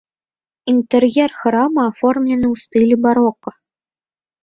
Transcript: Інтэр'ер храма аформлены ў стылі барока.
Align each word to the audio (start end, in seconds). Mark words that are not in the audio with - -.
Інтэр'ер 0.73 1.31
храма 1.43 1.81
аформлены 1.91 2.47
ў 2.53 2.65
стылі 2.65 2.95
барока. 3.07 3.49